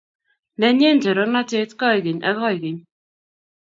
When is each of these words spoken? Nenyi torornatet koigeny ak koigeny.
Nenyi 0.59 0.89
torornatet 1.03 1.71
koigeny 1.79 2.21
ak 2.29 2.35
koigeny. 2.39 2.79